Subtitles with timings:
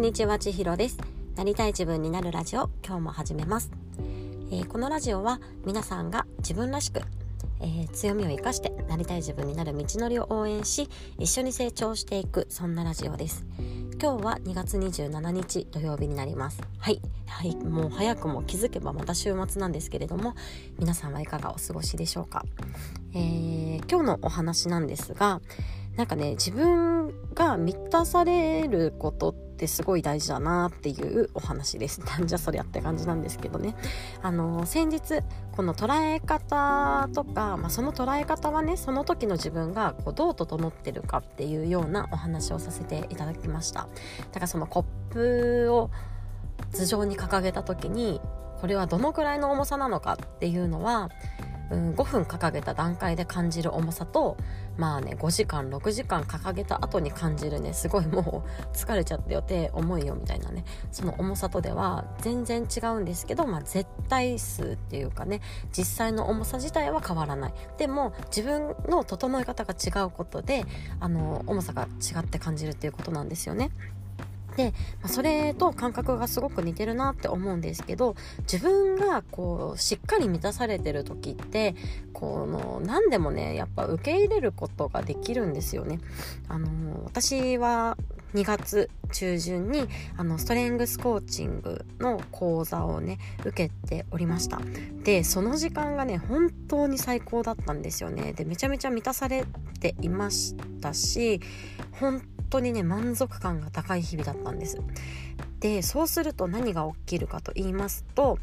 [0.00, 0.96] んにちは、ちひろです。
[1.36, 3.70] なりたい自分になるラジオ、今日も始めます。
[4.50, 7.02] えー、このラジオは皆さんが自分らしく、
[7.60, 13.44] えー、強みを生かしてなりたい自分になる道のりを応援し、一緒に成長していく、そんなラジオです。
[14.00, 16.62] 今日は2月27日土曜日になります。
[16.78, 17.02] はい。
[17.26, 17.54] はい。
[17.56, 20.34] もう早くも気づけばまた週末なんですけれども、
[20.78, 22.46] 皆さんはいかがお過ごしでしょうか。
[23.12, 25.42] えー、今日のお話なんですが、
[25.96, 32.00] なんかね、自分が満たされることっってすごい大事だなっていうお話です。
[32.08, 33.76] なんじゃそりゃって感じなんですけどね。
[34.22, 35.20] あの、先日、
[35.52, 43.80] この捉え方とか、まあ、その捉え方はね、その時の自分がこうどう整ってるかっていうようなお話をさせていただきました。
[43.80, 43.86] だ
[44.32, 45.90] からそのコップを
[46.72, 48.22] 頭上に掲げた時に、
[48.62, 51.10] これはどのくらいの重さなのかっていうのは、
[51.70, 54.36] うん、5分掲げた段階で感じる重さと
[54.76, 65.40] まあね5時間6時間掲げた後に感じるねすごいもう疲れちゃって予定重いよみたいなねその重さとでは全然違うんですけど、まあ、絶対数っていうかね
[65.76, 70.64] 実際の重さ自体は変わらないでも自分の整え方が違うことで
[70.98, 73.70] あの重さが違って感じるっていうことなんですよね。
[74.60, 81.74] で、まあ、それと感覚がすごく似てるなって思うんですけど自分がこうしっかり満たされてる時って
[82.12, 85.98] この何でもねやっぱ受け入れることができるんですよね。
[86.48, 87.96] あの私は
[88.34, 94.60] 2月中旬にあのストレングスコーチングの講座をね受けておりました
[95.02, 99.46] でその時間がね本当に最高だったんですよねでめちゃめちゃ満たされ
[99.80, 101.40] ていましたし
[101.98, 104.78] 本当にね満足感が高い日々だったんです。
[105.60, 108.38] でそうすると何が起きるかと言いますと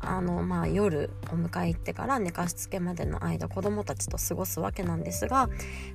[0.00, 5.48] あのまあ夜お迎え行ってから寝かしつけまでの間子供たちと過ごすわけなんですが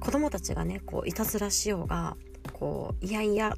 [0.00, 2.16] 子供たちがねこういたずらしようが
[2.52, 3.56] こういやいや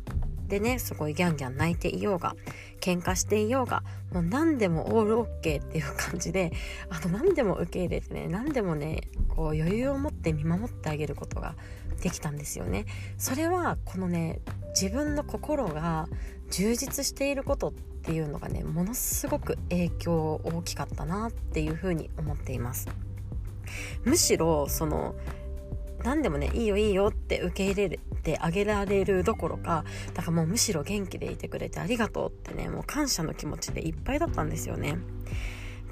[0.48, 2.34] でねすごいギャンギャン泣いていようが
[2.80, 3.82] 喧嘩していようが
[4.12, 6.52] もう何でもオールオッケーっていう感じで
[6.88, 11.54] あと何でも受け入れてね何でもねこう余裕を持って見守ってあげることが
[12.02, 12.86] できたんですよね。
[13.18, 16.08] それはこのね自分の心が
[16.50, 22.88] 充実していることっていうのがねものすごく影響大きかったなっていうふうに思っています。
[24.04, 25.14] むしろその
[26.04, 34.98] 何でもねいいよいいよって受け入れてあげられるどころかだからもうむしろ元気でいてくれてありがとうってねもう感謝の気持ちでいっぱいだったんですよね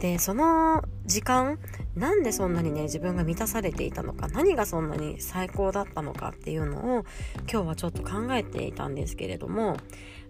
[0.00, 1.58] でその時間
[1.94, 7.04] なんでそんなにね自分が満たされていたのか何がそんなに最高だったのかっていうのを
[7.50, 9.78] 今日はちょっと考えていたんですけれども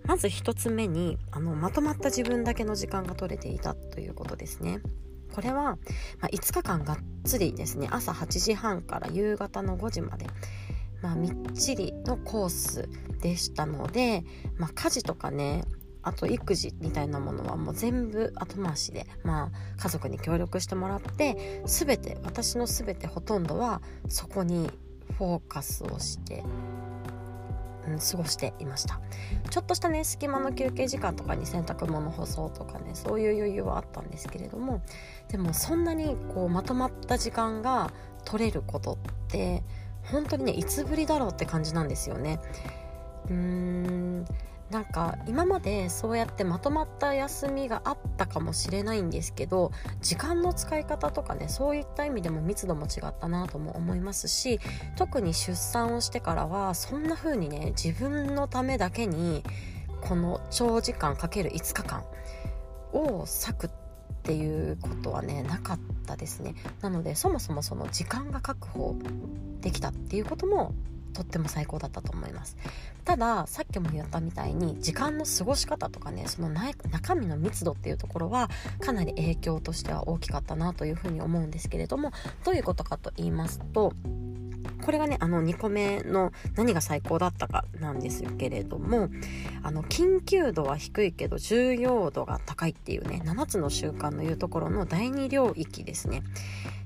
[0.04, 4.80] まず1つ目にあのまとまった自分だけの時間が取れていたということですね。
[5.36, 5.76] これは、ま
[6.22, 7.88] あ、5日間がっつりですね。
[7.90, 10.26] 朝8時半から夕方の5時まで、
[11.02, 12.88] まあ、みっちりのコース
[13.20, 14.24] でしたので、
[14.56, 15.64] まあ、家事とかね
[16.00, 24.70] あと育児みたいなものはもう全部後回しで、まあ、家族に協力してもらって全て私の全てほとんどはそこに
[25.18, 26.44] フォーカスをして
[27.86, 29.00] うん、過ごしていました。
[29.50, 34.82] ちょっとしたね隙間の休憩時間とかに洗濯物干そうとかねそういう余裕はあったんですけれども
[35.28, 37.92] でもそんなにこうまとまった時間が
[38.24, 38.96] 取れることっ
[39.28, 39.62] て
[40.02, 42.40] 本当にねいつぶりだろうって感じなんですよね。
[43.28, 44.24] うーん
[44.70, 54.58] なんか今までそうやってまとまった休みがあったかもしれないんですけど時間の使い方とかねそういった意味でも密度も違ったなとも思いますし
[54.96, 59.44] 特に出産をしてからはそんな風にね自分のためだけに
[60.00, 62.02] この長時間かける5日間
[62.92, 63.70] を割くっ
[64.24, 66.54] ていうことはねなかったですね。
[66.80, 68.96] なのでそもそもその時間が確保
[69.60, 70.74] できたっていうことも
[71.16, 72.56] とっても最高だったと思います。
[73.04, 78.50] たださっきも言ったみたいに時間の過ごし方とかねその中身の密度っていうところは
[78.80, 82.10] かなり影響としては大きかったなというふうに思うんですけれども
[82.44, 83.92] どういうことかと言いますと
[84.84, 89.08] これがねあの2個目の何が最高だったかなんですけれども
[89.62, 96.22] あの緊急度は低いけど重要度が高いっていうね7つの習慣のいうところの第2領域ですね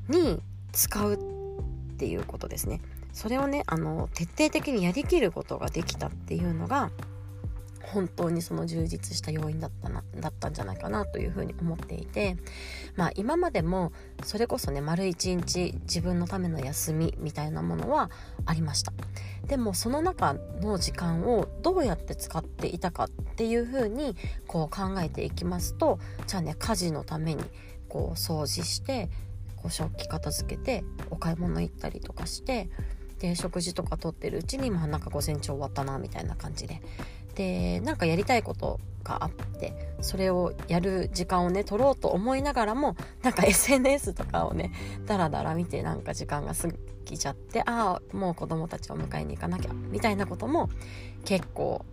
[0.09, 0.43] に
[0.73, 2.81] 使うっていうことですね。
[3.13, 6.91] それをねあの徹底的にやりきることができたっていうのが
[7.93, 12.37] 本当にその充実した要因だったなだったんじゃないかなというふうに思っていて
[12.97, 13.93] まあ今までも
[14.23, 18.11] それこそね丸一日自分のための休みみたいなものは
[18.47, 18.93] ありました。
[19.47, 24.15] でもその中の時間をどうやって使っていたかっていうふうに
[24.47, 27.43] こう考えていきますとじゃあね家事のために
[27.89, 29.11] こう掃除して
[29.57, 32.69] こう食器片付けてお買い物行ったりとかして
[33.21, 36.81] で食事とかとってるうちにまあなんか午前中終わったなみたいな感じで。
[37.35, 44.73] でなんかやりたいことがあってそれをやる時間をね取ろうと思いながらもなんか SNS とかをね
[45.07, 46.69] ダラダラ見てなんか時間が過
[47.05, 50.69] ぎちゃってああもう子供たちを迎えに行かなきゃみたいなことも
[51.25, 51.85] 結構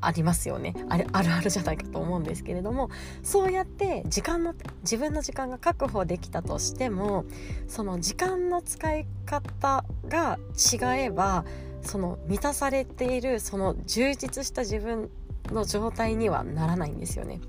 [0.00, 2.90] ありますよねあれあるあるじゃないかと思うんですけれども
[3.22, 7.24] そうやって時間の自分の時間が確保できたとしても
[7.68, 11.44] その時間の使い方が違えば
[11.82, 15.10] その満たされているその充実した自分
[15.50, 17.40] の状態にはならないんですよね。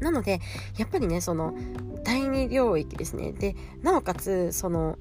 [0.00, 0.40] なので
[0.76, 1.54] やっぱりねその
[2.04, 4.98] 第二領域ですねでなおかつその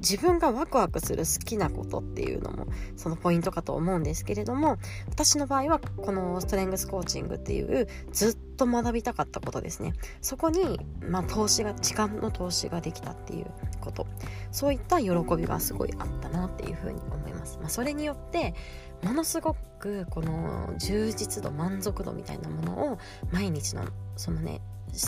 [0.00, 2.66] 自分がワクワクする好きなことっていうのも
[2.96, 4.78] そのポイントかと思うんですけれども
[5.08, 9.94] 私の場合はこのストレングスコーチングっていうずっと学びたかったことですね。
[10.20, 13.46] そこに、まあ、投資が時間の投資ができたっていう
[13.80, 14.06] こと。
[14.50, 18.54] そういった喜びがすごいあったなっていうふうに思います、まあ、それによって
[19.02, 22.98] ものすごくこの充実度満足度みたいなものを
[23.32, 23.84] 毎日の
[24.16, 24.60] そのね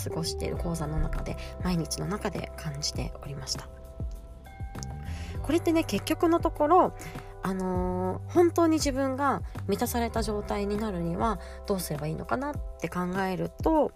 [0.05, 3.69] 過ごしている講座の中で毎日の中で感じておりました。
[5.47, 6.93] これってね結局のところ
[7.47, 11.39] あのー、本当に自分が満たされた状態になるには
[11.69, 13.93] どうすればいいのかなって考えると、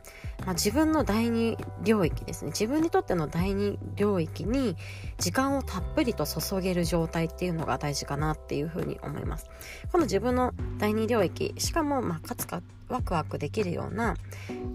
[0.47, 2.52] まあ、自分の第二領域ですね。
[2.52, 4.76] 自分にとっての第二領域に
[5.19, 9.50] 時間をたっぷりと注げる状態っていうのが大事かなっていうふうに思います。
[9.91, 14.14] この自分の第二領域しかも、まあ、かつかワクワクできるような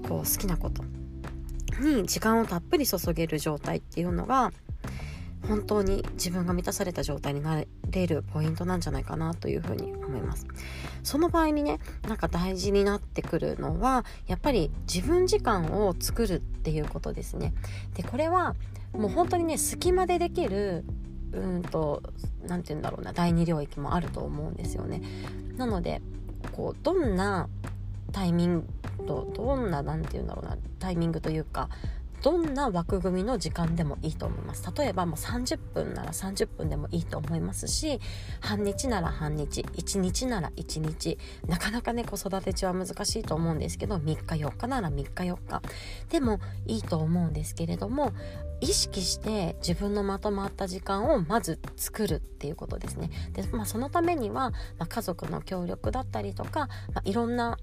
[0.10, 0.83] こう好きなこと
[1.81, 4.51] に時間をたっぷり注げる状態っていうのが
[5.47, 10.45] 本当に自分が満たされた状態になれるポイントなんじゃないかなというふうに思います。
[11.03, 17.53] その場合にねなんか大事になってくるのはやっぱり自分時間を作るっていうことですね。
[17.95, 18.56] でこれは
[18.94, 20.83] もう本当にね隙間でできる
[21.31, 22.01] うんと
[22.48, 25.01] 何て言うんだろうな第二領域もあると思うんですよね。
[25.57, 26.01] なので
[26.51, 27.48] こうどんな
[28.12, 28.65] タイミング
[29.07, 31.69] どんな何て言うんだろうなタイミングというか
[32.25, 34.68] どんな枠組みの時間でもいいと思います。
[34.75, 38.00] 例えばもう30分なら30分でもいいと思いますし
[38.42, 41.19] 半日なら半日1日なら1日。
[41.45, 45.62] なかなかね子育て中は難しいと思うんですけど3日4日なら3日4日。
[46.10, 48.12] でもいいと思うんですけれども
[48.60, 53.12] 意識して自分のまとまった時間をまず作るっていうことですね。
[53.33, 57.60] で、まあ、そのためには、まあ、家族の協力だったりとか、まあ、いろんな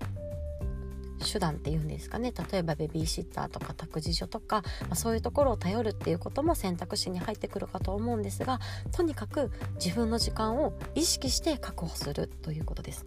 [1.23, 8.61] 手段っていうんですかね例えばベビーシッターとか託児所とか、まあ、そういうところを頼るっていうことも選択肢に入ってくるかと思うんですが
[8.93, 9.51] とにかく
[9.83, 13.07] 自分の時間を意識して確保するということです。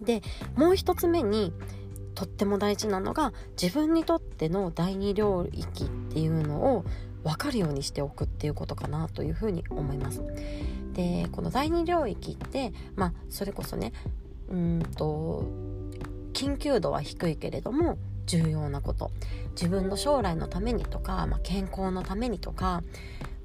[0.00, 0.22] で
[0.56, 1.52] もう一つ目に
[2.14, 6.84] とっても大事なのが自分にとっての第二領域っていうのを
[7.24, 10.22] 分かるようにしておくっていうことかなというふうに思います。
[10.92, 13.92] でこの第二領域ってまあそれこそね
[14.50, 15.44] うんと
[16.42, 19.12] 緊急度は低いけれども重要なこと。
[19.52, 22.82] 自分の将来のためにとか、まあ、健康のためにとか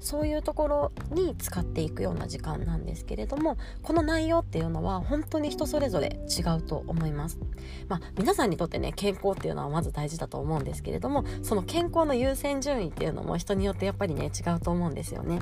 [0.00, 7.38] そういうところに使っていくような時間なんですけれどもこの内容っていうのは本当に人それぞれ違うと思います。
[7.88, 15.40] まあ、皆さんにとってね健康っていうのはまず大事だと思うんですけれどもその健康の優先順位っていうのも人によってやっぱりね違うと思うんですよね。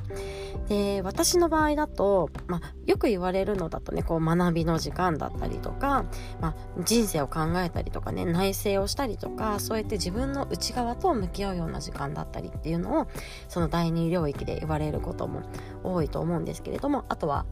[0.69, 6.05] で私の場合だと、まあ、よく言われるのだとねこう学びの時間だったりとか、
[6.41, 13.07] まあ、人生を考えたりとかね内省をしたりとかそうやって自分の内側と向き合うような時間だったりっていうのを
[13.49, 15.43] その第二領域で言われることも
[15.85, 17.45] 多いと思うんですけれどもあとは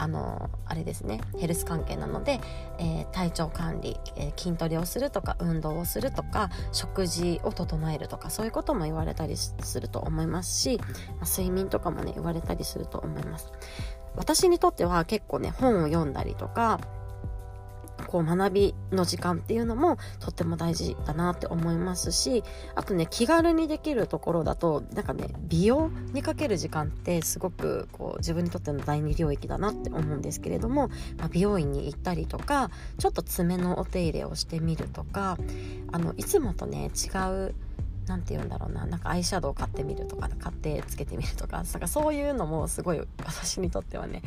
[0.00, 2.40] あのあれですねヘルス関係なので、
[2.78, 10.84] えー、体調管理、えー、筋トレをするとか運動をするとか食事を整えるとかそういうことも言われたりすると思いますし、ま
[11.22, 13.52] あ、睡眠とかもね言われたりすると思います。
[14.16, 16.80] 私にとっては結構ね本を読んだりとか
[18.10, 22.42] こう学びの時間っていうのもとっても大事だなって思いますし
[22.74, 30.88] あとね気軽にできるところだとなんかね美容にかける時間ってすごくこう自分にとっての第二領域だなって思うんですけれども、
[31.18, 35.38] まあ、美容院に行ったりとかちょっと爪のお手入れをしてみるとか
[35.92, 37.54] あのいつもとね違う
[38.10, 38.86] 何て言うんだろうな。
[38.86, 41.62] なんかアイシャドウ買ってみるとか買ってつけてみるとか。
[41.62, 44.22] かそういうのもすごい私にとってはね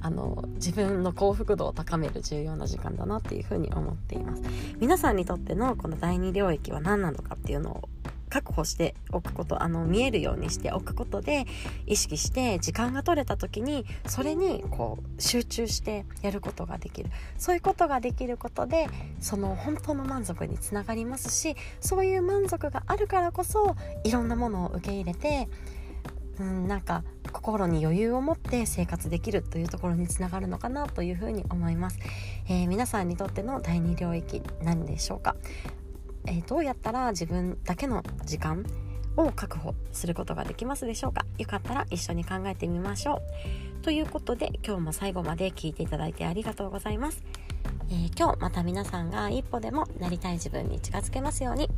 [0.00, 4.42] あの自分の幸福度を高める重要な時間だなっていうふうに思っています。
[4.78, 7.88] 皆さんにとってのこの第二領域は何なのかっていうのを
[8.28, 11.46] 確保しておくことあの見えるようにしておくことで
[11.86, 17.10] 意識して時間が取れた時にそれにこう集中してやることができる。
[17.38, 18.88] そういうことができることで
[19.20, 25.48] その本当の満足につながりますしそういう満足があるからこそいろんなものを受け入れて
[26.38, 27.02] うん、なんか
[27.32, 31.98] 心に余裕を持って生活できるというところにつながるのかなというふうに思います、
[32.48, 35.36] えー、皆さんにとっての第二領域何でしょうか、
[36.26, 38.64] えー、どうやったら自分だけの時間
[39.16, 41.24] を確保することができますでしょうか？
[41.38, 43.22] よかったら一緒に考えてみましょ
[43.80, 43.82] う。
[43.82, 47.22] ということで今日も最後まで聞いていただいてありがとうございます、
[47.88, 51.70] えー、今日また皆さんが一歩でもなりたい自分に近づけますように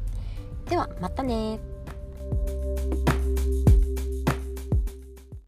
[0.71, 1.61] ではまたね。